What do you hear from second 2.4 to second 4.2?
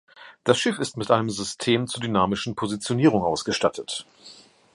Positionierung ausgestattet.